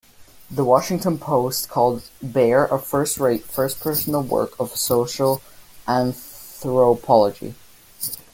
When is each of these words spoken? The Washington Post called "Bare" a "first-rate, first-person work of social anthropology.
The 0.49 0.63
Washington 0.65 1.19
Post 1.19 1.69
called 1.69 2.09
"Bare" 2.23 2.65
a 2.65 2.79
"first-rate, 2.79 3.43
first-person 3.45 4.29
work 4.29 4.59
of 4.59 4.75
social 4.75 5.43
anthropology. 5.87 7.53